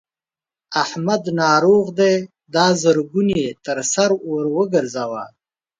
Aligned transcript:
احمد 0.83 1.23
ناروغ 1.41 1.85
دی؛ 1.97 2.15
دا 2.55 2.65
زرګون 2.81 3.27
يې 3.39 3.47
تر 3.65 3.77
سر 3.93 4.09
ور 4.29 4.45
ګورځوه. 4.73 5.23